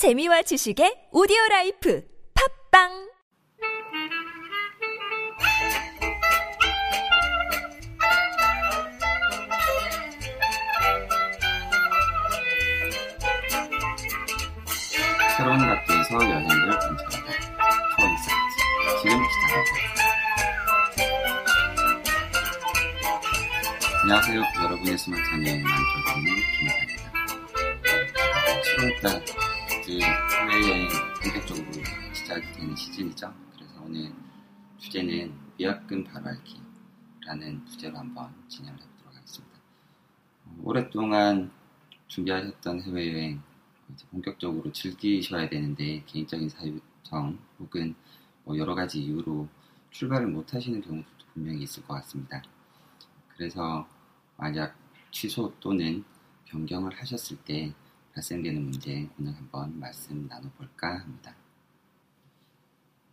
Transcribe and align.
재미와 0.00 0.40
지식의 0.40 1.12
오디오 1.12 1.36
라이프 1.50 2.02
팟빵 2.72 2.88
새로운 15.36 15.58
각도에서 15.58 16.14
여행을 16.14 16.48
관찰하다. 16.48 17.28
투어 17.98 18.16
인사이트. 18.16 18.56
지금 19.02 19.20
시작합니다. 19.28 19.76
안녕하세요. 24.00 24.40
여러분의 24.64 24.96
스마트한 24.96 25.46
여행 25.46 25.62
만들어드리는 25.62 26.40
김사입니다. 26.56 27.04
7월달 29.04 29.59
이제 29.90 30.04
해외 30.04 30.70
여행 30.70 30.88
본격적으로 31.20 31.72
시작이 32.14 32.52
되는 32.52 32.76
시즌이죠. 32.76 33.34
그래서 33.52 33.82
오늘 33.82 34.12
주제는 34.78 35.34
위약금 35.58 36.04
바로 36.04 36.26
알기라는 36.28 37.66
주제로 37.66 37.98
한번 37.98 38.32
진행을 38.46 38.78
해보도록 38.80 39.16
하겠습니다. 39.16 39.58
어, 40.44 40.60
오랫동안 40.62 41.50
준비하셨던 42.06 42.82
해외여행 42.82 43.42
본격적으로 44.12 44.70
즐기셔야 44.70 45.48
되는데 45.48 46.04
개인적인 46.06 46.48
사유정 46.48 47.36
혹은 47.58 47.96
뭐 48.44 48.56
여러 48.56 48.76
가지 48.76 49.02
이유로 49.02 49.48
출발을 49.90 50.28
못 50.28 50.54
하시는 50.54 50.80
경우도 50.80 51.08
분명히 51.34 51.64
있을 51.64 51.82
것 51.82 51.94
같습니다. 51.94 52.40
그래서 53.34 53.88
만약 54.36 54.76
취소 55.10 55.52
또는 55.58 56.04
변경을 56.44 56.96
하셨을 56.96 57.38
때 57.38 57.74
발생되는 58.14 58.62
문제 58.62 59.08
오늘 59.18 59.34
한번 59.34 59.78
말씀 59.78 60.26
나눠볼까 60.26 61.00
합니다. 61.00 61.34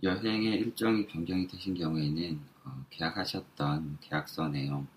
여행의 0.04 0.60
일정이 0.60 1.08
변경이 1.08 1.48
되신 1.48 1.76
경우에는 1.76 2.40
어, 2.66 2.86
계약하셨던 2.90 3.98
계약서 4.02 4.48
내용, 4.50 4.88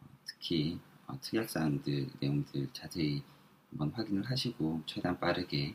어, 0.00 0.06
특히 0.24 0.78
어, 1.06 1.18
특약 1.20 1.48
사항들 1.48 2.08
내용들 2.20 2.68
자세히 2.72 3.22
한번 3.70 3.90
확인을 3.90 4.28
하시고 4.30 4.82
최대한 4.86 5.18
빠르게 5.18 5.74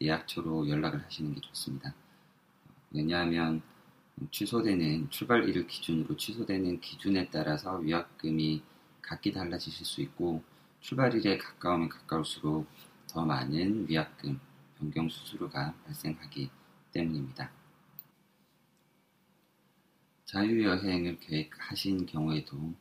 예약처로 0.00 0.68
연락을 0.68 1.04
하시는 1.04 1.34
게 1.34 1.40
좋습니다. 1.40 1.94
왜냐하면 2.90 3.62
취소되는 4.30 5.10
출발일을 5.10 5.66
기준으로 5.66 6.16
취소되는 6.16 6.80
기준에 6.80 7.28
따라서 7.30 7.76
위약금이 7.76 8.62
각기 9.00 9.32
달라지실 9.32 9.86
수 9.86 10.00
있고 10.02 10.42
출발일에 10.80 11.36
가까우면 11.36 11.90
가까울수록 11.90 12.66
더 13.06 13.24
많은 13.24 13.88
위약금 13.88 14.40
변경 14.78 15.08
수수료가 15.08 15.74
발생하기 15.84 16.50
때문입니다. 16.92 17.50
자유여행을 20.24 21.18
계획하신 21.20 22.06
경우에도 22.06 22.74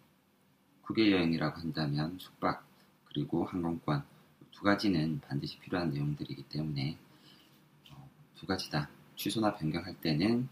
국외 0.82 1.12
여행이라고 1.12 1.60
한다면 1.60 2.18
숙박 2.20 2.66
그리고 3.06 3.46
항공권 3.46 4.04
두 4.52 4.64
가지는 4.64 5.20
반드시 5.20 5.60
필요한 5.60 5.92
내용들이기 5.92 6.44
때문에 6.44 6.98
어, 7.92 8.10
두 8.36 8.46
가지 8.46 8.70
다 8.72 8.90
취소나 9.16 9.56
변경할 9.56 10.00
때는 10.00 10.48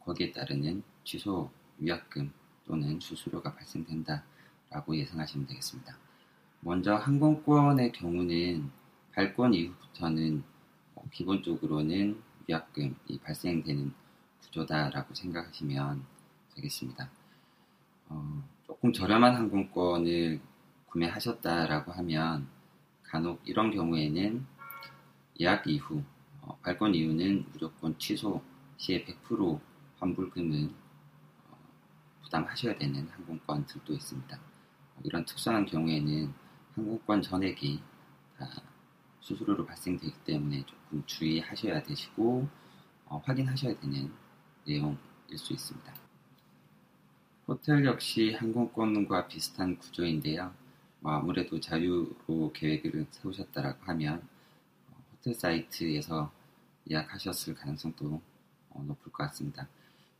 거기에 0.00 0.32
따르는 0.32 0.82
취소 1.04 1.50
위약금 1.78 2.32
또는 2.64 2.98
수수료가 2.98 3.54
발생된다라고 3.54 4.96
예상하시면 4.96 5.46
되겠습니다. 5.48 6.07
먼저 6.60 6.94
항공권의 6.96 7.92
경우는 7.92 8.70
발권 9.12 9.54
이후부터는 9.54 10.42
어, 10.94 11.04
기본적으로는 11.12 12.20
위약금이 12.46 13.20
발생되는 13.22 13.92
구조다라고 14.42 15.14
생각하시면 15.14 16.04
되겠습니다. 16.54 17.10
어, 18.08 18.42
조금 18.66 18.92
저렴한 18.92 19.34
항공권을 19.34 20.40
구매하셨다라고 20.86 21.92
하면 21.92 22.48
간혹 23.04 23.40
이런 23.44 23.70
경우에는 23.70 24.44
예약 25.40 25.66
이후 25.66 26.02
어, 26.42 26.58
발권 26.62 26.94
이후는 26.94 27.46
무조건 27.52 27.96
취소 27.98 28.42
시에 28.78 29.04
100% 29.04 29.60
환불금을 30.00 30.70
어, 31.50 31.56
부담하셔야 32.22 32.76
되는 32.78 33.08
항공권들도 33.08 33.92
있습니다. 33.92 34.36
어, 34.36 35.00
이런 35.04 35.24
특수한 35.24 35.66
경우에는 35.66 36.47
항공권 36.78 37.22
전액이 37.22 37.80
다 38.38 38.48
수수료로 39.18 39.66
발생되기 39.66 40.14
때문에 40.24 40.64
조금 40.64 41.02
주의하셔야 41.06 41.82
되시고 41.82 42.48
어, 43.06 43.20
확인하셔야 43.24 43.78
되는 43.80 44.12
내용일 44.64 44.96
수 45.34 45.52
있습니다. 45.52 45.92
호텔 47.48 47.84
역시 47.84 48.32
항공권과 48.32 49.26
비슷한 49.26 49.76
구조인데요. 49.76 50.54
뭐 51.00 51.12
아무래도 51.12 51.58
자유로 51.58 52.52
계획을 52.54 53.06
세우셨다라고 53.10 53.84
하면 53.86 54.22
어, 54.88 55.02
호텔 55.12 55.34
사이트에서 55.34 56.30
예약하셨을 56.88 57.56
가능성도 57.56 58.22
어, 58.70 58.84
높을 58.86 59.10
것 59.10 59.24
같습니다. 59.24 59.68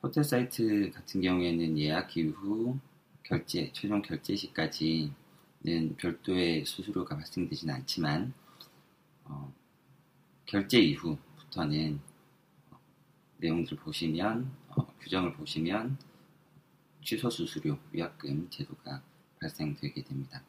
호텔 0.02 0.24
사이트 0.24 0.90
같은 0.92 1.20
경우에는 1.20 1.78
예약 1.78 2.16
이후 2.16 2.80
결제, 3.22 3.70
최종 3.72 4.02
결제 4.02 4.34
시까지 4.34 5.12
는 5.60 5.96
별도의 5.96 6.64
수수료가 6.64 7.16
발생되지는 7.16 7.74
않지만 7.74 8.32
어, 9.24 9.52
결제 10.46 10.78
이후부터는 10.78 12.00
어, 12.70 12.78
내용들 13.38 13.76
보시면 13.78 14.52
어, 14.68 14.86
규정을 15.00 15.32
보시면 15.34 15.98
취소 17.02 17.28
수수료, 17.28 17.76
위약금 17.92 18.50
제도가 18.50 19.02
발생되게 19.40 20.04
됩니다. 20.04 20.42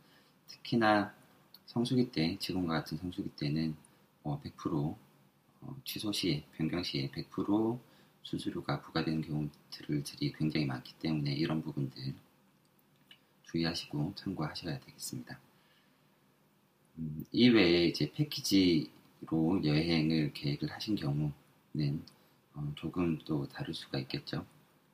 특히나 0.46 1.14
성수기 1.66 2.12
때, 2.12 2.38
지금과 2.38 2.76
같은 2.76 2.98
성수기 3.00 3.30
때는 3.30 3.76
어, 4.24 4.40
100% 4.42 4.96
어, 5.62 5.82
취소 5.86 6.12
시에, 6.12 6.46
변경 6.54 6.84
시에 6.84 7.10
100% 7.10 7.80
수수료가 8.22 8.82
부과되는 8.82 9.22
경우들이 9.22 10.34
굉장히 10.34 10.68
많기 10.68 10.94
때문에 11.00 11.34
이런 11.34 11.64
부분들 11.64 12.14
주의하시고 13.52 14.14
참고하셔야 14.16 14.80
되겠습니다. 14.80 15.40
음, 17.00 17.26
이외에 17.32 17.86
이제 17.86 18.12
패키지로 18.12 19.64
여행을 19.64 20.34
계획을 20.34 20.72
하신 20.72 20.96
경우는 20.96 22.04
어, 22.54 22.74
조금 22.76 23.18
또 23.26 23.48
다를 23.48 23.74
수가 23.74 24.00
있겠죠. 24.00 24.46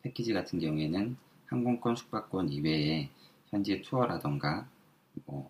패키지 0.01 0.33
같은 0.33 0.59
경우에는 0.59 1.17
항공권, 1.47 1.95
숙박권 1.95 2.49
이외에 2.49 3.09
현지 3.49 3.81
투어라던가 3.81 4.69
뭐 5.25 5.49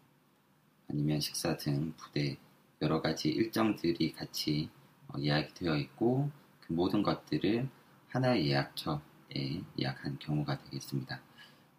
아니면 0.87 1.19
식사 1.19 1.57
등 1.57 1.93
부대 1.97 2.37
여러 2.81 3.01
가지 3.01 3.29
일정들이 3.29 4.13
같이 4.13 4.69
어, 5.07 5.19
예약이 5.19 5.53
되어 5.53 5.75
있고 5.77 6.31
그 6.61 6.73
모든 6.73 7.03
것들을 7.03 7.69
하나의 8.09 8.47
예약처에 8.47 9.61
예약한 9.79 10.17
경우가 10.19 10.63
되겠습니다. 10.63 11.21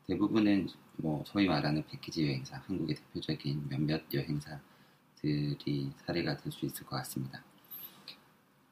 대부분은 0.07 0.69
뭐 0.99 1.23
소위 1.27 1.47
말하는 1.47 1.85
패키지 1.87 2.27
여행사, 2.27 2.59
한국의 2.67 2.97
대표적인 2.97 3.69
몇몇 3.69 4.03
여행사들이 4.13 5.93
사례가 6.07 6.37
될 6.39 6.53
수 6.53 6.67
있을 6.67 6.87
것 6.87 6.97
같습니다. 6.97 7.43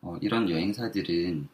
어, 0.00 0.16
이런 0.20 0.48
여행사들은 0.50 1.48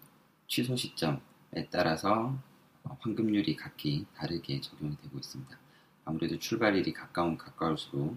취소 0.46 0.76
시점에 0.76 1.68
따라서 1.70 2.38
어, 2.84 2.96
환급률이 3.00 3.56
각기 3.56 4.06
다르게 4.14 4.60
적용이 4.60 4.96
되고 4.96 5.18
있습니다. 5.18 5.58
아무래도 6.04 6.38
출발일이 6.38 6.92
가까운 6.92 7.36
가까울수록 7.36 8.16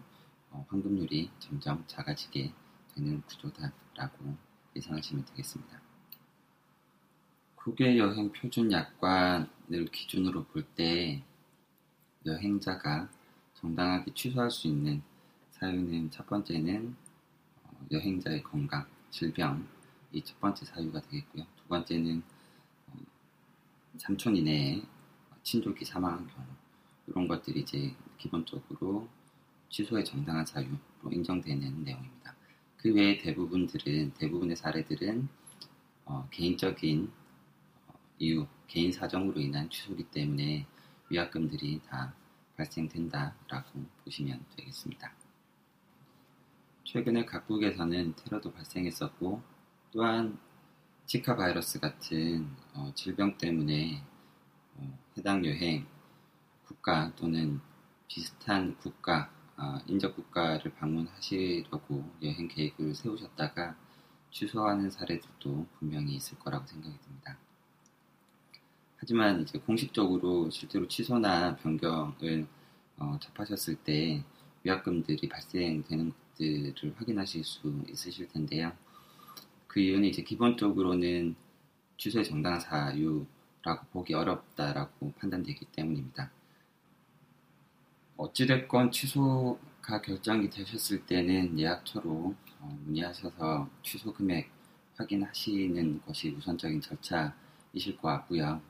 어, 0.52 0.66
환급률이 0.70 1.30
점점 1.40 1.84
작아지게 1.88 2.54
되는 2.96 3.22
구조다라고 3.24 4.36
예상하시면 4.76 5.26
되겠습니다. 5.26 5.82
국외 7.56 7.98
여행 7.98 8.32
표준 8.32 8.72
약관을 8.72 9.86
기준으로 9.92 10.46
볼 10.46 10.64
때 10.76 11.24
여행자가 12.26 13.10
정당하게 13.56 14.14
취소할 14.14 14.50
수 14.52 14.68
있는 14.68 15.02
사유는 15.52 16.12
첫 16.12 16.26
번째는 16.28 16.96
어, 17.64 17.86
여행자의 17.92 18.44
건강, 18.44 18.86
질병 19.10 19.68
이 20.14 20.22
첫 20.22 20.40
번째 20.40 20.64
사유가 20.66 21.02
되겠고요. 21.02 21.44
두 21.56 21.68
번째는 21.68 22.22
3촌 23.98 24.34
어, 24.34 24.36
이내에 24.36 24.84
친족이 25.42 25.84
사망한 25.86 26.28
경우 26.28 26.48
이런 27.08 27.28
것들이 27.28 27.62
이제 27.62 27.96
기본적으로 28.20 29.08
취소의 29.70 30.06
정당한 30.06 30.46
사유로 30.46 30.78
인정되는 31.12 31.84
내용입니다. 31.84 32.36
그 32.78 32.94
외에 32.94 33.18
대부분들은 33.18 34.14
대부분의 34.14 34.56
사례들은 34.56 35.28
어, 36.06 36.28
개인적인 36.30 37.12
어, 37.88 37.94
이유, 38.20 38.46
개인 38.68 38.92
사정으로 38.92 39.42
인한 39.42 39.68
취소기 39.72 40.04
때문에 40.04 40.68
위약금들이 41.14 41.82
다 41.88 42.16
발생된다라고 42.58 43.86
보시면 44.04 44.44
되겠습니다. 44.58 45.14
최근에 46.84 47.26
각국에서는 47.26 48.16
테러도 48.16 48.52
발생했었고 48.52 49.42
또한 49.92 50.40
지카 51.06 51.36
바이러스 51.36 51.80
같은 51.80 52.50
어, 52.74 52.92
질병 52.96 53.38
때문에 53.38 54.04
어, 54.76 55.00
해당 55.16 55.46
여행 55.46 55.86
국가 56.66 57.14
또는 57.16 57.62
비슷한 58.08 58.76
국가 58.78 59.32
어, 59.56 59.78
인접 59.86 60.16
국가를 60.16 60.74
방문하시려고 60.74 62.12
여행 62.24 62.48
계획을 62.48 62.96
세우셨다가 62.96 63.76
취소하는 64.32 64.90
사례들도 64.90 65.68
분명히 65.78 66.16
있을 66.16 66.40
거라고 66.40 66.66
생각이 66.66 67.00
듭니다. 67.02 67.38
하지만 69.04 69.42
이제 69.42 69.60
공식적으로 69.60 70.50
실제로 70.50 70.88
취소나 70.88 71.58
변경을 71.58 72.48
어, 72.98 73.20
접하셨을 73.20 73.76
때 73.76 74.24
위약금들이 74.64 75.28
발생되는 75.28 76.14
것들을 76.38 76.94
확인하실 76.96 77.44
수 77.44 77.84
있으실 77.90 78.30
텐데요. 78.30 78.72
그 79.68 79.82
이유는 79.82 80.08
이제 80.08 80.24
기본적으로는 80.24 81.36
취소의 81.98 82.24
정당한 82.24 82.62
사유라고 82.62 83.88
보기 83.92 84.14
어렵다라고 84.14 85.12
판단되기 85.20 85.66
때문입니다. 85.74 86.32
어찌됐건 88.16 88.92
취소가 88.92 90.02
결정이 90.02 90.50
되셨을 90.50 91.06
때는 91.06 91.60
예약처로 91.60 92.34
어, 92.62 92.80
문의하셔서 92.86 93.70
취소 93.84 94.14
금액 94.14 94.50
확인하시는 94.96 96.04
것이 96.06 96.30
우선적인 96.30 96.80
절차이실 96.80 97.98
것 97.98 98.04
같고요. 98.04 98.62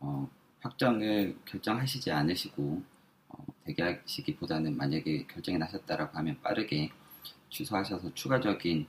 어, 0.00 0.28
확정을 0.60 1.36
결정하시지 1.44 2.10
않으시고 2.10 2.82
어, 3.28 3.46
대기하시기보다는 3.64 4.76
만약에 4.76 5.26
결정이 5.26 5.58
나셨다라고 5.58 6.16
하면 6.18 6.40
빠르게 6.42 6.90
취소하셔서 7.50 8.14
추가적인 8.14 8.86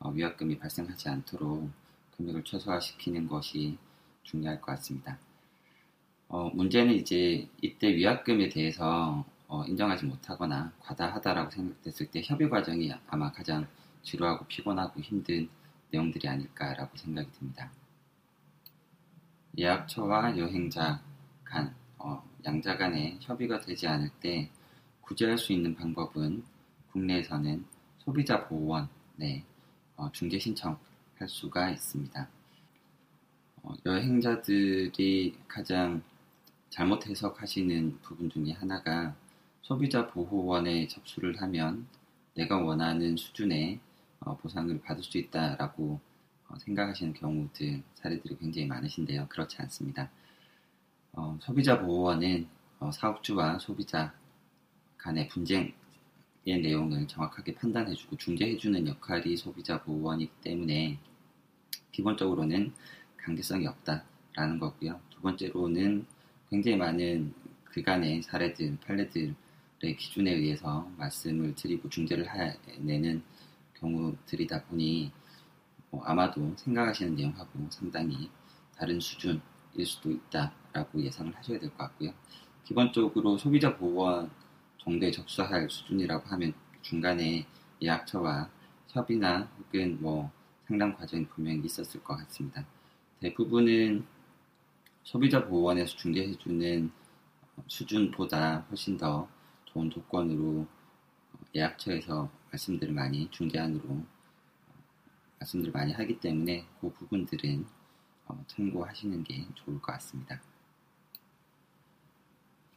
어, 0.00 0.10
위약금이 0.10 0.58
발생하지 0.58 1.08
않도록 1.08 1.70
금액을 2.16 2.44
최소화시키는 2.44 3.28
것이 3.28 3.78
중요할 4.22 4.60
것 4.60 4.72
같습니다. 4.72 5.18
어, 6.28 6.50
문제는 6.50 6.94
이제 6.94 7.48
이때 7.60 7.94
위약금에 7.94 8.48
대해서 8.48 9.24
어, 9.48 9.64
인정하지 9.64 10.06
못하거나 10.06 10.72
과다하다라고 10.80 11.50
생각됐을 11.50 12.10
때 12.10 12.22
협의 12.24 12.48
과정이 12.48 12.92
아마 13.06 13.30
가장 13.30 13.66
지루하고 14.02 14.46
피곤하고 14.46 15.00
힘든 15.00 15.48
내용들이 15.90 16.26
아닐까라고 16.26 16.96
생각이 16.96 17.30
듭니다. 17.32 17.70
예약처와 19.58 20.38
여행자 20.38 21.02
간, 21.44 21.74
어, 21.98 22.22
양자 22.44 22.76
간에 22.76 23.18
협의가 23.20 23.60
되지 23.60 23.86
않을 23.86 24.08
때 24.20 24.50
구제할 25.02 25.36
수 25.36 25.52
있는 25.52 25.74
방법은 25.74 26.42
국내에서는 26.92 27.64
소비자 27.98 28.46
보호원에 28.48 29.44
어, 29.96 30.10
중개 30.12 30.38
신청할 30.38 31.28
수가 31.28 31.70
있습니다. 31.70 32.28
어, 33.62 33.74
여행자들이 33.86 35.38
가장 35.46 36.02
잘못 36.70 37.06
해석하시는 37.06 37.98
부분 38.02 38.30
중에 38.30 38.52
하나가 38.52 39.14
소비자 39.60 40.06
보호원에 40.06 40.88
접수를 40.88 41.40
하면 41.42 41.86
내가 42.34 42.58
원하는 42.58 43.16
수준의 43.16 43.78
어, 44.20 44.36
보상을 44.38 44.80
받을 44.80 45.02
수 45.02 45.18
있다라고 45.18 45.92
어, 45.94 46.11
생각하시는 46.58 47.14
경우들 47.14 47.82
사례들이 47.94 48.36
굉장히 48.38 48.66
많으신데요. 48.66 49.26
그렇지 49.28 49.56
않습니다. 49.62 50.10
어, 51.12 51.38
소비자 51.40 51.80
보호원은 51.80 52.46
어, 52.80 52.90
사업주와 52.90 53.58
소비자 53.58 54.14
간의 54.98 55.28
분쟁의 55.28 55.72
내용을 56.44 57.06
정확하게 57.06 57.54
판단해주고 57.54 58.16
중재해주는 58.16 58.86
역할이 58.86 59.36
소비자 59.36 59.82
보호원이기 59.82 60.32
때문에 60.42 60.98
기본적으로는 61.92 62.72
강제성이 63.18 63.66
없다라는 63.66 64.58
거고요. 64.58 65.00
두 65.10 65.20
번째로는 65.20 66.06
굉장히 66.50 66.76
많은 66.76 67.34
그간의 67.64 68.22
사례들, 68.22 68.78
판례들의 68.84 69.96
기준에 69.96 70.32
의해서 70.32 70.90
말씀을 70.96 71.54
드리고 71.54 71.88
중재를 71.88 72.26
해내는 72.28 73.22
경우들이다 73.74 74.64
보니 74.64 75.12
뭐 75.92 76.02
아마도 76.04 76.54
생각하시는 76.56 77.14
내용하고 77.16 77.68
상당히 77.70 78.30
다른 78.76 78.98
수준일 79.00 79.42
수도 79.86 80.10
있다라고 80.10 81.02
예상을 81.02 81.36
하셔야 81.36 81.60
될 81.60 81.70
것 81.70 81.78
같고요. 81.78 82.14
기본적으로 82.64 83.38
소비자 83.38 83.76
보호원 83.76 84.30
정도에 84.78 85.12
접수할 85.12 85.70
수준이라고 85.70 86.28
하면 86.30 86.54
중간에 86.82 87.46
예약처와 87.82 88.50
협의나 88.88 89.50
혹은 89.58 89.98
뭐 90.02 90.32
상담 90.66 90.96
과정이 90.96 91.26
분명히 91.28 91.62
있었을 91.66 92.02
것 92.02 92.16
같습니다. 92.16 92.64
대부분은 93.20 94.06
소비자 95.04 95.44
보호원에서 95.46 95.96
중개해주는 95.96 96.90
수준보다 97.68 98.66
훨씬 98.70 98.96
더 98.98 99.28
좋은 99.66 99.90
조건으로 99.90 100.66
예약처에서 101.54 102.30
말씀들을 102.50 102.94
많이 102.94 103.30
중개안으로 103.30 104.04
말씀들을 105.42 105.72
많이 105.72 105.92
하기 105.92 106.20
때문에 106.20 106.66
그 106.80 106.92
부분들은 106.92 107.66
참고하시는 108.46 109.24
게 109.24 109.46
좋을 109.54 109.80
것 109.80 109.92
같습니다. 109.92 110.40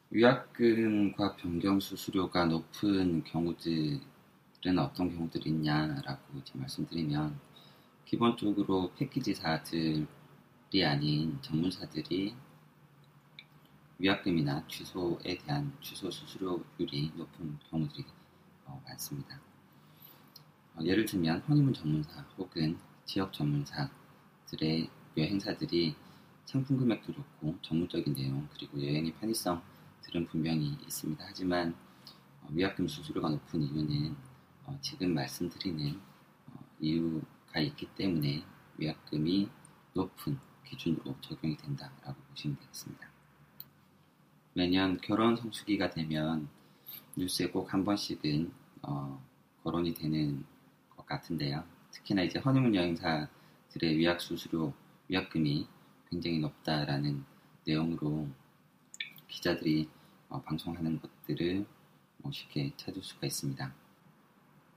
위약금과 0.10 1.36
변경 1.38 1.80
수수료가 1.80 2.46
높은 2.46 3.24
경우들은 3.24 4.00
어떤 4.80 5.16
경우들이 5.16 5.50
있냐라고 5.50 6.42
말씀드리면 6.54 7.40
기본적으로 8.06 8.92
패키지사들이 8.98 10.06
아닌 10.86 11.40
전문사들이 11.42 12.36
위약금이나 13.98 14.68
취소에 14.68 15.38
대한 15.46 15.74
취소 15.82 16.12
수수료율이 16.12 17.14
높은 17.16 17.58
경우들이 17.70 18.06
어, 18.66 18.82
많습니다. 18.86 19.45
어, 20.76 20.84
예를 20.84 21.06
들면 21.06 21.42
허니문 21.42 21.74
전문사 21.74 22.22
혹은 22.38 22.78
지역 23.06 23.32
전문사들의 23.34 24.90
여행사들이 25.18 25.96
상품 26.46 26.78
금액도 26.78 27.14
좋고 27.14 27.56
전문적인 27.62 28.14
내용 28.14 28.48
그리고 28.54 28.82
여행의 28.82 29.14
편의성들은 29.16 30.28
분명히 30.30 30.78
있습니다. 30.84 31.24
하지만 31.28 31.76
어, 32.42 32.48
위약금 32.52 32.88
수수료가 32.88 33.30
높은 33.30 33.62
이유는 33.62 34.16
어, 34.66 34.78
지금 34.82 35.14
말씀드리는 35.14 36.00
어, 36.54 36.60
이유가 36.80 37.60
있기 37.60 37.88
때문에 37.96 38.44
위약금이 38.78 39.50
높은 39.94 40.38
기준으로 40.66 41.16
적용이 41.22 41.56
된다라고 41.58 42.16
보시면 42.30 42.58
되겠습니다. 42.60 43.10
매년 44.54 44.98
결혼 45.02 45.36
성수기가 45.36 45.90
되면 45.92 46.48
뉴스에 47.16 47.50
꼭 47.50 47.74
한 47.74 47.84
번씩은 47.86 48.52
어, 48.84 49.24
거론이 49.64 49.94
되는 49.94 50.46
것 51.06 51.08
같은데요. 51.08 51.64
특히나 51.92 52.24
이제 52.24 52.40
허니문 52.40 52.76
여행사들의 52.76 53.98
위약 53.98 54.20
수수료 54.20 54.74
위약금이 55.08 55.68
굉장히 56.10 56.40
높다라는 56.40 57.24
내용으로 57.66 58.28
기자들이 59.28 59.90
어, 60.30 60.42
방송하는 60.42 61.00
것들을 61.00 61.66
뭐 62.18 62.32
쉽게 62.32 62.74
찾을 62.78 63.04
수가 63.04 63.28
있습니다. 63.28 63.74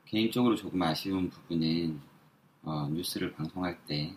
개인적으로 0.06 0.56
조금 0.56 0.82
아쉬운 0.82 1.30
부분은 1.30 2.00
어, 2.62 2.88
뉴스를 2.88 3.32
방송할 3.34 3.84
때왜 3.86 4.16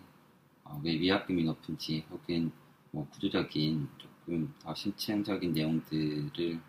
어, 0.64 0.80
위약금이 0.82 1.44
높은지 1.44 2.04
혹은 2.10 2.52
뭐 2.90 3.08
구조적인 3.08 3.88
조금 3.98 4.54
더 4.60 4.74
심층적인 4.74 5.52
내용들을 5.52 6.60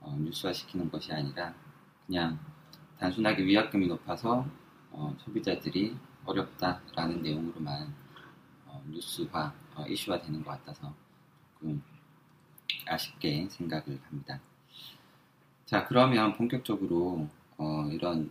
어, 0.00 0.16
뉴스화시키는 0.18 0.90
것이 0.90 1.12
아니라 1.12 1.54
그냥 2.06 2.38
단순하게 2.98 3.44
위약금이 3.44 3.86
높아서 3.86 4.46
어, 4.90 5.14
소비자들이 5.18 5.96
어렵다라는 6.24 7.22
내용으로만 7.22 7.94
어, 8.66 8.82
뉴스화, 8.88 9.52
어, 9.74 9.86
이슈화 9.86 10.20
되는 10.20 10.42
것 10.42 10.50
같아서 10.50 10.94
조금 11.54 11.82
아쉽게 12.86 13.48
생각을 13.48 14.00
합니다. 14.02 14.40
자, 15.66 15.86
그러면 15.86 16.36
본격적으로 16.36 17.28
어, 17.56 17.88
이런 17.92 18.30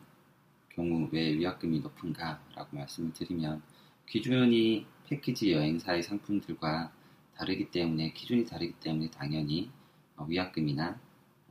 경우 0.70 1.10
왜 1.12 1.34
위약금이 1.38 1.80
높은가라고 1.80 2.76
말씀을 2.78 3.14
드리면 3.14 3.62
기준이 4.08 4.86
패키지 5.08 5.54
여행사의 5.54 6.04
상품들과 6.04 6.92
다르기 7.36 7.72
때문에 7.72 8.12
기준이 8.14 8.46
다르기 8.46 8.74
때문에 8.74 9.10
당연히 9.12 9.70
어, 10.18 10.26
위약금이나 10.26 11.00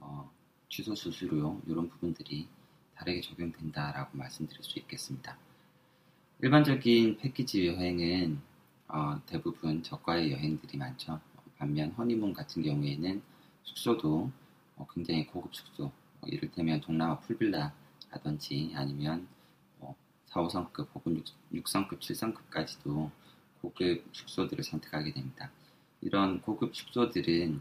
어, 0.01 0.31
취소 0.69 0.95
수수료 0.95 1.61
이런 1.67 1.89
부분들이 1.89 2.47
다르게 2.99 3.21
적용된다라고 3.21 4.19
말씀드릴 4.19 4.63
수 4.63 4.79
있겠습니다. 4.81 5.39
일반적인 6.41 7.19
패키지 7.19 7.69
여행은 7.69 8.41
어, 8.89 9.21
대부분 9.27 9.83
저가의 9.83 10.33
여행들이 10.33 10.77
많죠. 10.79 11.21
반면 11.59 11.93
허니문 11.93 12.33
같은 12.33 12.63
경우에는 12.63 13.23
숙소도 13.63 14.31
어, 14.77 14.87
굉장히 14.93 15.27
고급 15.27 15.55
숙소, 15.55 15.85
어, 15.85 16.27
이를테면 16.27 16.81
동남아 16.81 17.19
풀빌라라든지 17.21 18.73
아니면 18.75 19.29
4호선급 20.31 20.89
혹은 20.95 21.23
6, 21.53 21.69
성급 21.69 22.01
7성급까지도 22.01 23.11
고급 23.63 24.05
숙소들을 24.13 24.63
선택하게 24.63 25.13
됩니다. 25.13 25.51
이런 26.01 26.41
고급 26.41 26.75
숙소들은 26.75 27.61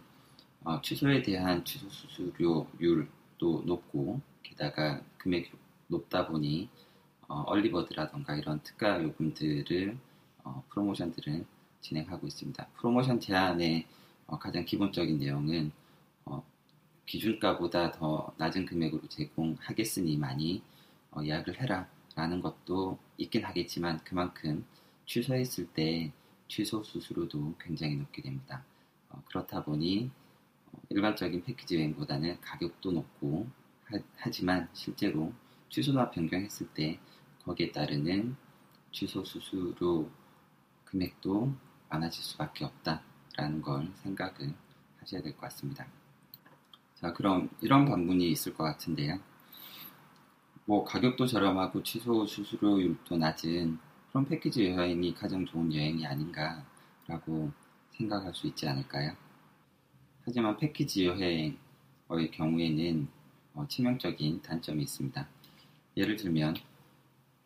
어, 0.63 0.82
취소에 0.82 1.22
대한 1.22 1.63
취소 1.63 1.88
수수료율도 1.89 3.63
높고 3.65 4.22
게다가 4.47 5.01
금액이 5.17 5.49
높다 5.87 6.27
보니 6.27 6.69
어, 7.27 7.41
얼리버드라던가 7.47 8.35
이런 8.35 8.61
특가 8.63 9.03
요금들을 9.03 9.97
어, 10.43 10.63
프로모션들을 10.69 11.45
진행하고 11.81 12.27
있습니다. 12.27 12.67
프로모션 12.77 13.19
제한의 13.19 13.85
어, 14.27 14.39
가장 14.39 14.63
기본적인 14.63 15.19
내용은 15.19 15.71
어, 16.25 16.43
기준가보다 17.05 17.91
더 17.91 18.33
낮은 18.37 18.65
금액으로 18.65 19.07
제공하겠으니 19.09 20.17
많이 20.17 20.61
어, 21.11 21.21
예약을 21.23 21.61
해라 21.61 21.89
라는 22.15 22.41
것도 22.41 22.97
있긴 23.17 23.43
하겠지만 23.43 23.99
그만큼 24.03 24.65
취소했을 25.05 25.67
때 25.67 26.11
취소 26.47 26.83
수수료도 26.83 27.55
굉장히 27.59 27.95
높게 27.97 28.21
됩니다. 28.21 28.63
어, 29.09 29.21
그렇다 29.25 29.63
보니 29.63 30.09
어, 30.71 30.79
일반적인 30.89 31.43
패키지 31.43 31.75
여행보다는 31.75 32.39
가격도 32.39 32.93
높고 32.93 33.47
하, 34.17 34.29
지만 34.32 34.67
실제로 34.74 35.34
취소나 35.70 36.12
변경했을 36.12 36.67
때 36.74 37.00
거기에 37.44 37.72
따르는 37.72 38.36
취소 38.91 39.24
수수료 39.24 40.10
금액도 40.86 41.53
많아질 41.89 42.24
수밖에 42.24 42.65
없다라는 42.65 43.62
걸 43.62 43.91
생각을 43.96 44.53
하셔야 45.00 45.22
될 45.22 45.34
것 45.34 45.41
같습니다. 45.41 45.88
자, 46.96 47.13
그럼 47.13 47.50
이런 47.62 47.86
반문이 47.86 48.29
있을 48.32 48.53
것 48.53 48.63
같은데요. 48.63 49.20
뭐 50.65 50.84
가격도 50.84 51.25
저렴하고 51.27 51.84
취소 51.84 52.25
수수료율도 52.25 53.17
낮은 53.17 53.79
그런 54.10 54.25
패키지 54.25 54.67
여행이 54.67 55.13
가장 55.15 55.46
좋은 55.46 55.74
여행이 55.74 56.06
아닌가라고 56.06 57.51
생각할 57.91 58.34
수 58.36 58.48
있지 58.48 58.67
않을까요? 58.67 59.15
하지만 60.25 60.58
패키지 60.58 61.06
여행의 61.06 61.58
경우에는 62.32 63.08
어, 63.08 63.16
치명적인 63.67 64.41
단점이 64.41 64.83
있습니다. 64.83 65.27
예를 65.95 66.15
들면 66.15 66.55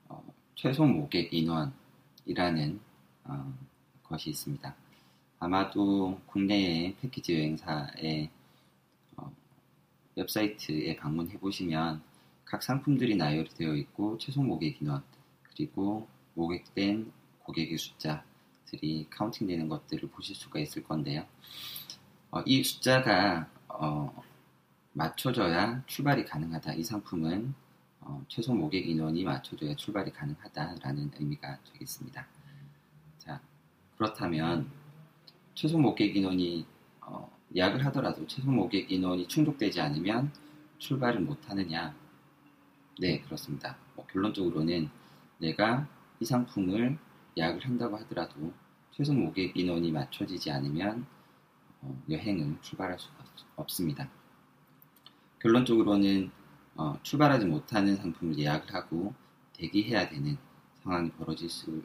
어, 0.10 0.24
최소 0.56 0.86
모객 0.86 1.34
인원이라는 1.34 2.80
어, 3.26 3.54
것이 4.04 4.30
있습니다. 4.32 4.76
아마도 5.40 6.20
국내의 6.26 6.96
패키지 7.02 7.36
여행사의 7.36 8.30
어, 9.18 9.32
웹사이트에 10.16 10.98
방문해 10.98 11.40
보시면 11.40 12.02
각 12.46 12.62
상품들이 12.62 13.16
나열이 13.16 13.50
되어 13.50 13.76
있고 13.76 14.18
최소 14.18 14.44
모객 14.44 14.82
인원 14.82 15.04
그리고 15.44 16.08
모객된 16.34 17.12
고객의 17.40 17.78
숫자들이 17.78 19.08
카운팅되는 19.10 19.70
것들을 19.70 20.10
보실 20.10 20.36
수가 20.36 20.60
있을 20.60 20.84
건데요. 20.84 21.26
어, 22.32 22.42
이 22.46 22.64
숫자가 22.64 23.50
어, 23.68 24.24
맞춰져야 24.94 25.84
출발이 25.88 26.26
가능하다. 26.26 26.74
이 26.74 26.84
상품은 26.84 27.54
어, 28.02 28.24
최소 28.28 28.54
모객 28.54 28.88
인원이 28.88 29.24
맞춰져야 29.24 29.76
출발이 29.76 30.12
가능하다라는 30.12 31.12
의미가 31.20 31.60
되겠습니다. 31.72 32.28
자, 33.18 33.40
그렇다면 33.98 34.70
최소 35.54 35.78
모객 35.78 36.16
인원이 36.16 36.66
어, 37.02 37.32
예약을 37.56 37.86
하더라도 37.86 38.26
최소 38.28 38.50
모객 38.50 38.92
인원이 38.92 39.28
충족되지 39.28 39.80
않으면 39.82 40.32
출발을 40.80 41.22
못 41.22 41.50
하느냐? 41.50 41.96
네, 43.00 43.22
그렇습니다. 43.22 43.78
뭐 43.96 44.06
결론적으로는 44.08 44.90
내가 45.38 45.88
이 46.20 46.26
상품을 46.26 46.98
예약을 47.38 47.66
한다고 47.66 47.98
하더라도 47.98 48.52
최소 48.92 49.14
모객 49.14 49.56
인원이 49.56 49.92
맞춰지지 49.92 50.52
않으면 50.52 51.06
어, 51.82 52.04
여행을 52.10 52.58
출발할 52.62 53.00
수가 53.00 53.24
없습니다. 53.56 54.10
결론적으로는 55.42 56.32
어, 56.76 56.98
출발하지 57.04 57.46
못하는 57.46 57.96
상품을 57.96 58.38
예약을 58.38 58.74
하고 58.74 59.14
대기해야 59.54 60.10
되는 60.10 60.38
상황이 60.84 61.12
벌어질 61.12 61.50
수, 61.50 61.84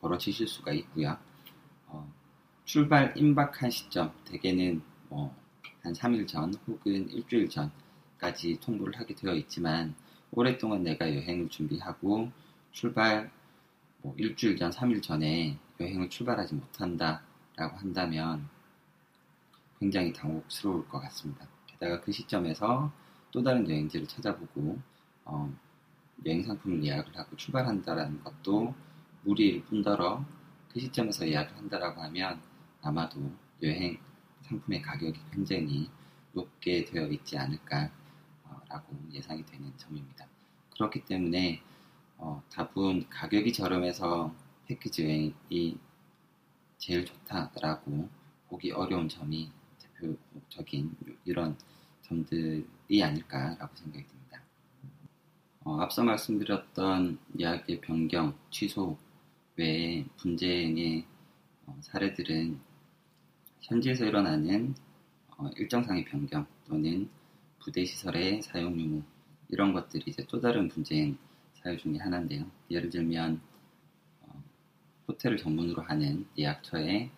벌어지실 0.00 0.46
수가 0.46 0.72
있고요. 0.72 1.16
어, 1.86 2.12
출발 2.64 3.14
임박한 3.16 3.70
시점, 3.70 4.12
대개는 4.24 4.82
뭐 5.08 5.44
한 5.84 5.92
3일 5.92 6.26
전 6.26 6.54
혹은 6.66 7.10
일주일 7.10 7.50
전까지 7.50 8.58
통보를 8.60 8.98
하게 8.98 9.14
되어 9.14 9.34
있지만 9.34 9.94
오랫동안 10.30 10.82
내가 10.82 11.14
여행을 11.14 11.50
준비하고 11.50 12.32
출발 12.72 13.30
뭐 14.00 14.14
일주일 14.16 14.56
전, 14.56 14.70
3일 14.70 15.02
전에 15.02 15.58
여행을 15.78 16.08
출발하지 16.08 16.54
못한다라고 16.54 17.76
한다면 17.76 18.48
굉장히 19.78 20.10
당혹스러울 20.14 20.88
것 20.88 21.00
같습니다. 21.00 21.46
게다가 21.74 22.00
그 22.00 22.12
시점에서 22.12 22.90
또 23.30 23.42
다른 23.42 23.68
여행지를 23.68 24.06
찾아보고 24.06 24.78
어, 25.24 25.52
여행 26.26 26.42
상품을 26.42 26.84
예약을 26.84 27.16
하고 27.16 27.36
출발한다라는 27.36 28.22
것도 28.22 28.74
무리일 29.22 29.64
뿐더러 29.64 30.24
그 30.72 30.80
시점에서 30.80 31.28
예약을 31.28 31.56
한다라고 31.56 32.02
하면 32.02 32.40
아마도 32.82 33.32
여행 33.62 33.98
상품의 34.42 34.82
가격이 34.82 35.18
굉장히 35.32 35.90
높게 36.32 36.84
되어 36.84 37.06
있지 37.08 37.38
않을까라고 37.38 37.92
예상이 39.12 39.44
되는 39.46 39.72
점입니다. 39.76 40.26
그렇기 40.74 41.04
때문에 41.04 41.62
어, 42.18 42.42
답은 42.50 43.08
가격이 43.08 43.52
저렴해서 43.52 44.34
패키지 44.66 45.04
여행이 45.04 45.78
제일 46.78 47.04
좋다라고 47.04 48.08
보기 48.48 48.72
어려운 48.72 49.08
점이 49.08 49.50
대표적인 50.04 50.94
이런 51.24 51.56
점들이 52.02 53.02
아닐까라고 53.02 53.74
생각이 53.74 54.06
듭니다. 54.06 54.42
어, 55.64 55.80
앞서 55.80 56.02
말씀드렸던 56.04 57.18
예약의 57.40 57.80
변경, 57.80 58.36
취소 58.50 58.98
외에 59.56 60.04
분쟁의 60.18 61.06
어, 61.66 61.78
사례들은 61.80 62.60
현지에서 63.60 64.04
일어나는 64.04 64.74
어, 65.38 65.48
일정상의 65.56 66.04
변경 66.04 66.46
또는 66.66 67.08
부대 67.58 67.84
시설의 67.84 68.42
사용 68.42 68.78
유무 68.78 69.02
이런 69.48 69.72
것들이 69.72 70.04
이제 70.06 70.24
또 70.28 70.40
다른 70.40 70.68
분쟁 70.68 71.16
사유 71.54 71.78
중에 71.78 71.96
하나인데요. 71.96 72.44
예를 72.70 72.90
들면 72.90 73.40
어, 74.20 74.42
호텔을 75.08 75.38
전문으로 75.38 75.82
하는 75.82 76.26
예약처에 76.36 77.10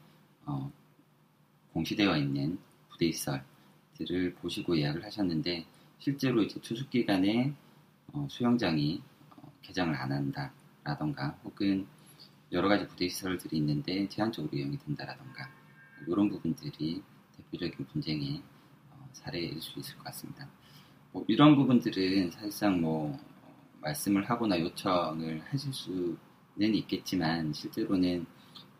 어, 0.45 0.71
공시되어 1.73 2.17
있는 2.17 2.59
부대 2.97 3.13
시설들을 3.13 4.35
보시고 4.41 4.79
예약을 4.79 5.05
하셨는데 5.05 5.67
실제로 5.99 6.43
이제 6.43 6.59
투숙 6.61 6.89
기간에 6.89 7.55
어, 8.13 8.27
수영장이 8.31 9.03
어, 9.37 9.53
개장을 9.61 9.95
안 9.95 10.13
한다라던가 10.13 11.39
혹은 11.45 11.87
여러 12.53 12.69
가지 12.69 12.89
부대 12.89 13.09
시설들이 13.09 13.59
있는데 13.59 14.09
제한적으로 14.09 14.57
이용이 14.57 14.79
된다라던가 14.79 15.51
이런 16.07 16.31
부분들이 16.31 17.03
대표적인 17.37 17.87
분쟁의 17.87 18.43
어, 18.93 19.09
사례일 19.13 19.61
수 19.61 19.79
있을 19.79 19.97
것 19.97 20.05
같습니다. 20.05 20.49
뭐 21.13 21.25
이런 21.29 21.55
부분들은 21.55 22.31
사실상 22.31 22.81
뭐 22.81 23.19
말씀을 23.83 24.29
하거나 24.29 24.59
요청을 24.59 25.43
하실 25.49 25.73
수는 25.73 26.17
있겠지만 26.57 27.53
실제로는 27.53 28.25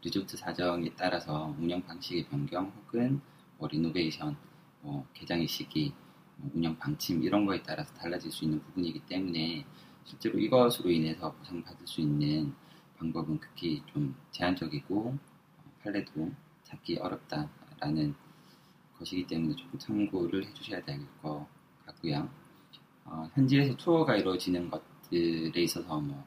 리조트 0.03 0.37
사정에 0.39 0.91
따라서 0.97 1.55
운영 1.59 1.83
방식의 1.83 2.27
변경 2.29 2.73
혹은 2.77 3.21
뭐 3.59 3.69
리노베이션, 3.69 4.37
뭐 4.83 5.07
개장의 5.15 5.47
시기, 5.49 5.93
뭐 6.37 6.51
운영 6.55 6.77
방침 6.79 7.23
이런 7.23 7.47
거에 7.47 7.63
따라서 7.63 7.95
달라질 7.95 8.31
수 8.31 8.45
있는 8.45 8.61
부분이기 8.61 9.01
때문에 9.07 9.65
실제로 10.05 10.39
이것으로 10.39 10.91
인해서 10.91 11.33
보상받을 11.35 11.87
수 11.87 12.01
있는 12.01 12.55
방법은 12.99 13.39
극히 13.41 13.83
좀 13.87 14.15
제한적이고 14.31 15.19
판례도 15.83 16.33
찾기 16.65 16.99
어렵다라는 16.99 18.15
것이기 18.99 19.27
때문에 19.27 19.55
조금 19.57 19.79
참고를 19.79 20.47
해주셔야 20.47 20.83
될 20.85 21.01
것 21.23 21.47
같고요. 21.87 22.29
어, 23.05 23.31
현지에서 23.35 23.77
투어가 23.77 24.17
이루어지는 24.17 24.71
것 24.71 24.83
것들에 25.07 25.63
있어서 25.63 26.01
뭐 26.01 26.25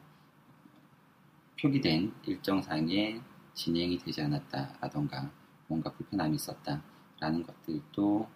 표기된 1.60 2.14
일정상의 2.26 3.20
진행이 3.54 3.98
되지 3.98 4.22
않았다라던가 4.22 5.30
뭔가 5.66 5.92
불편함이 5.92 6.36
있었다 6.36 6.82
라는 7.20 7.42
것들도 7.42 8.28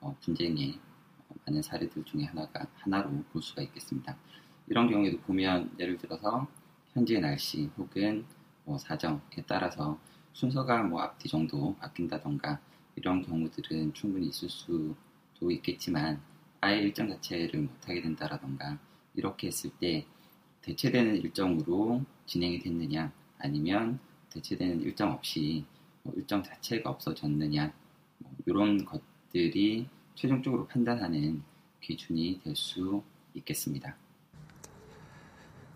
어, 0.00 0.16
분쟁의 0.20 0.78
많은 1.46 1.62
사례들 1.62 2.04
중에 2.04 2.24
하나가 2.24 2.66
하나로 2.74 3.10
볼 3.32 3.42
수가 3.42 3.62
있겠습니다. 3.62 4.16
이런 4.66 4.90
경우에도 4.90 5.18
보면 5.20 5.70
예를 5.78 5.96
들어서 5.96 6.46
현지의 6.92 7.20
날씨 7.20 7.70
혹은 7.78 8.24
뭐 8.64 8.78
사정에 8.78 9.20
따라서 9.46 9.98
순서가 10.32 10.82
뭐 10.82 11.00
앞뒤 11.00 11.28
정도 11.28 11.74
바뀐다던가 11.76 12.60
이런 12.96 13.22
경우들은 13.22 13.94
충분히 13.94 14.28
있을 14.28 14.48
수도 14.48 15.50
있겠지만 15.50 16.20
아예 16.60 16.78
일정 16.78 17.08
자체를 17.08 17.60
못하게 17.60 18.02
된다라던가 18.02 18.78
이렇게 19.14 19.48
했을 19.48 19.70
때 19.80 20.06
대체되는 20.62 21.16
일정으로 21.16 22.04
진행이 22.26 22.60
됐느냐 22.60 23.12
아니면 23.38 23.98
대체되는 24.30 24.80
일정 24.82 25.10
없이 25.12 25.64
뭐 26.02 26.12
일정 26.16 26.42
자체가 26.42 26.90
없어졌느냐 26.90 27.66
뭐 27.66 27.81
이런 28.46 28.84
것들이 28.84 29.88
최종적으로 30.14 30.66
판단하는 30.66 31.42
기준이 31.80 32.40
될 32.44 32.54
수 32.56 33.02
있겠습니다. 33.34 33.96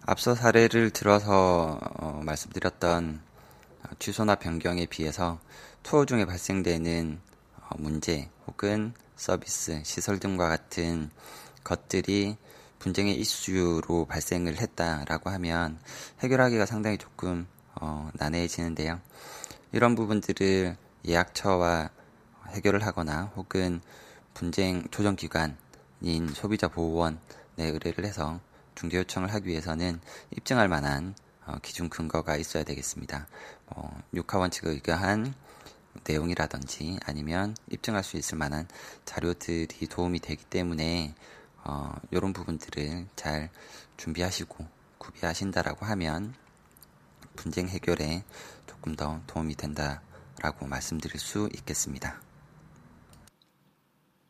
앞서 0.02 0.34
사례를 0.34 0.90
들어서 0.90 1.80
어, 1.98 2.20
말씀드렸던 2.24 3.20
취소나 3.98 4.36
변경에 4.36 4.86
비해서 4.86 5.40
투어 5.82 6.04
중에 6.04 6.24
발생되는 6.26 7.18
어, 7.60 7.76
문제 7.78 8.28
혹은 8.46 8.92
서비스, 9.16 9.82
시설 9.84 10.20
등과 10.20 10.48
같은 10.48 11.10
것들이 11.64 12.36
분쟁의 12.78 13.18
이슈로 13.18 14.04
발생을 14.06 14.60
했다라고 14.60 15.30
하면 15.30 15.80
해결하기가 16.20 16.66
상당히 16.66 16.98
조금 16.98 17.46
어, 17.74 18.10
난해해지는데요. 18.14 19.00
이런 19.72 19.94
부분들을 19.94 20.76
예약처와 21.06 21.90
해결을 22.50 22.84
하거나 22.84 23.32
혹은 23.36 23.80
분쟁 24.34 24.86
조정 24.90 25.16
기관인 25.16 26.28
소비자 26.34 26.68
보호원에 26.68 27.18
의뢰를 27.58 28.04
해서 28.04 28.40
중재 28.74 28.98
요청을 28.98 29.32
하기 29.32 29.48
위해서는 29.48 30.00
입증할 30.36 30.68
만한 30.68 31.14
어, 31.46 31.56
기준 31.62 31.88
근거가 31.88 32.36
있어야 32.36 32.64
되겠습니다. 32.64 33.26
어, 33.68 34.02
육하 34.14 34.38
원칙에 34.38 34.68
의거한 34.68 35.34
내용이라든지 36.06 36.98
아니면 37.04 37.56
입증할 37.70 38.04
수 38.04 38.16
있을 38.16 38.36
만한 38.36 38.68
자료들이 39.04 39.86
도움이 39.86 40.20
되기 40.20 40.44
때문에 40.44 41.14
어, 41.64 41.94
이런 42.10 42.32
부분들을 42.32 43.06
잘 43.16 43.50
준비하시고 43.96 44.66
구비하신다라고 44.98 45.86
하면 45.86 46.34
분쟁 47.34 47.68
해결에 47.68 48.24
조금 48.66 48.94
더 48.96 49.20
도움이 49.26 49.54
된다라고 49.56 50.66
말씀드릴 50.66 51.18
수 51.18 51.48
있겠습니다. 51.54 52.25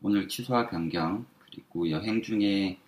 오늘 0.08 0.28
취소와 0.28 0.68
변경 0.68 1.26
그리고 1.40 1.90
여행 1.90 2.22
중에 2.22 2.78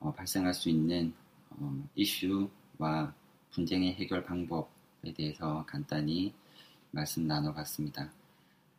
어, 0.00 0.12
발생할 0.12 0.52
수 0.52 0.68
있는 0.68 1.14
어, 1.50 1.88
이슈와 1.94 3.14
분쟁의 3.52 3.94
해결 3.94 4.24
방법에 4.24 5.12
대해서 5.16 5.64
간단히 5.64 6.34
말씀 6.90 7.24
나눠봤습니다. 7.28 8.10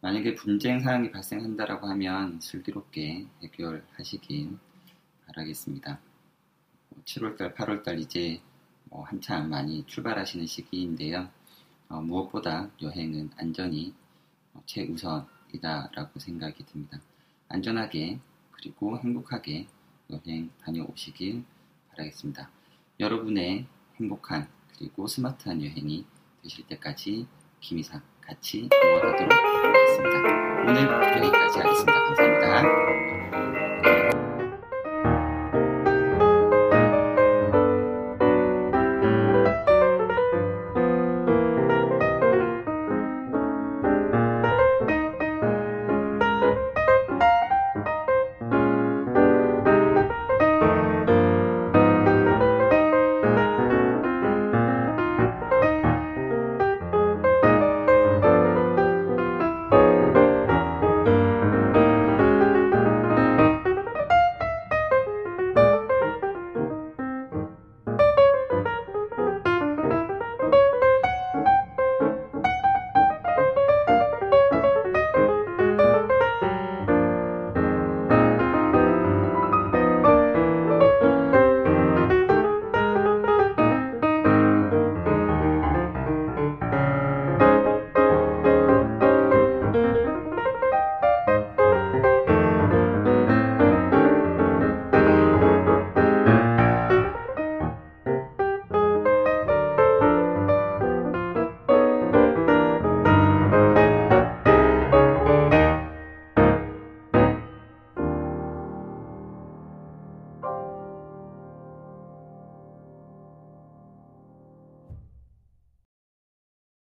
만약에 0.02 0.36
분쟁 0.36 0.82
사항이 0.82 1.12
발생한다라고 1.12 1.88
하면 1.88 2.42
슬기롭게 2.42 3.26
해결하시길 3.42 4.58
바라겠습니다. 5.26 6.02
7월달, 7.06 7.56
8월달 7.56 8.02
이제 8.02 8.42
뭐 8.90 9.06
한참 9.06 9.50
많이 9.50 9.86
출발하시는 9.86 10.46
시기인데요. 10.46 11.30
어, 11.88 12.02
무엇보다 12.02 12.70
여행은 12.82 13.30
안전이 13.38 13.94
최우선이다라고 14.66 16.20
생각이 16.20 16.66
듭니다. 16.66 17.00
안전하게 17.50 18.20
그리고 18.52 18.98
행복하게 19.00 19.68
여행 20.10 20.50
다녀오시길 20.64 21.44
바라겠습니다. 21.90 22.50
여러분의 23.00 23.68
행복한 24.00 24.48
그리고 24.78 25.08
스마트한 25.08 25.62
여행이 25.62 26.06
되실 26.44 26.68
때까지 26.68 27.28
김이사 27.60 28.02
같이 28.22 28.70
응원하도록 28.74 29.32
하겠습니다. 29.32 30.20
오늘 30.68 31.24
여기까지 31.24 31.60
하겠습니다. 31.60 32.04
감사합니다. 32.04 33.07